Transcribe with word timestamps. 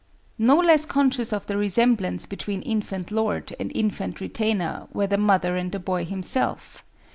No 0.39 0.55
less 0.57 0.87
conscious 0.87 1.31
of 1.31 1.45
the 1.45 1.55
resemblance 1.57 2.25
between 2.25 2.63
infant 2.63 3.11
lord 3.11 3.55
and 3.59 3.71
infant 3.75 4.19
retainer, 4.19 4.87
were 4.91 5.05
the 5.05 5.19
mother 5.19 5.55
and 5.55 5.71
the 5.71 5.77
boy 5.77 6.05
himself. 6.05 6.83